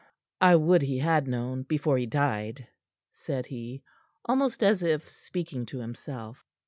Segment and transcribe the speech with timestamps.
[0.41, 2.65] "I would he had known before he died,"
[3.11, 3.83] said he,
[4.25, 6.43] almost as if speaking to himself.